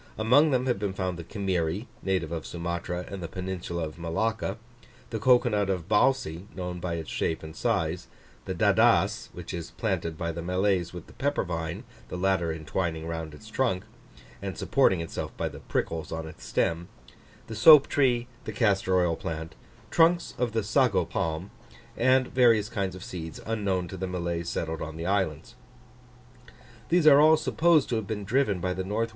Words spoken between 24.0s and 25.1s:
Malays settled on the